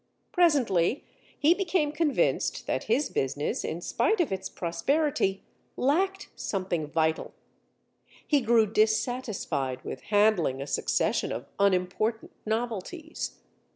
[0.31, 1.05] Presently
[1.37, 5.43] he became convinced that his business, in spite of its prosperity,
[5.77, 7.35] lacked something vital.
[8.25, 13.41] He grew dissatisfied with handling a succession of unimportant novelties.